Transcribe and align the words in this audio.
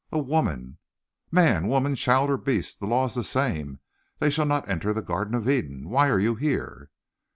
"A 0.11 0.17
woman" 0.17 0.79
"Man, 1.31 1.67
woman, 1.67 1.95
child, 1.95 2.31
or 2.31 2.37
beast, 2.37 2.79
the 2.79 2.87
law 2.87 3.05
is 3.05 3.13
the 3.13 3.23
same. 3.23 3.79
They 4.17 4.31
shall 4.31 4.47
not 4.47 4.67
enter 4.67 4.93
the 4.93 5.03
Garden 5.03 5.35
of 5.35 5.47
Eden. 5.47 5.89
Why 5.89 6.09
are 6.09 6.17
you 6.17 6.33
here?" 6.33 6.89